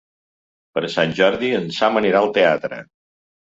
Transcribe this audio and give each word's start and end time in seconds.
Per 0.77 0.83
Sant 0.93 1.13
Jordi 1.19 1.53
en 1.59 1.69
Sam 1.77 2.01
anirà 2.03 2.25
al 2.25 2.35
teatre. 2.41 2.83